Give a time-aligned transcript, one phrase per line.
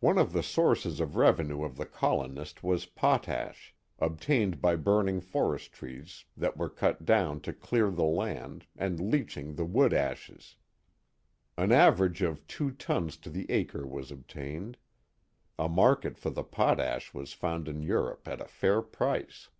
[0.00, 5.74] One of the sources of revenue of the colonist was potash, obtained by burning forest
[5.74, 10.56] trees that were cut down to clear the land, and leaching the wood ashes.
[11.58, 14.78] An average of two tons to the acre was obtained.
[15.58, 19.50] A market for the potash was found in Europe, at a fair price.